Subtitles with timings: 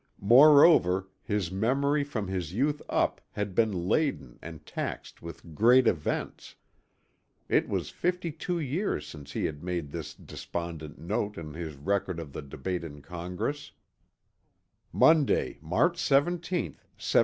[0.19, 6.55] Moreover his memory from his youth up had been laden and taxed with great events.
[7.47, 12.19] It was fifty two years since he had made this despondent note in his record
[12.19, 13.73] of the debates in Congress:
[14.91, 16.31] "Monday, March 17,
[16.71, 17.19] 1783.